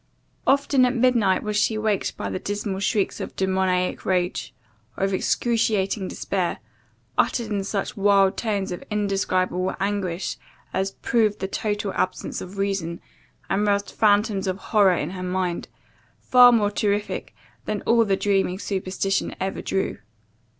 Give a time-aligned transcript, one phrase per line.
[0.47, 4.51] Often at midnight was she waked by the dismal shrieks of demoniac rage,
[4.97, 6.57] or of excruciating despair,
[7.19, 10.37] uttered in such wild tones of indescribable anguish
[10.73, 12.99] as proved the total absence of reason,
[13.47, 15.67] and roused phantoms of horror in her mind,
[16.19, 19.99] far more terrific than all that dreaming superstition ever drew.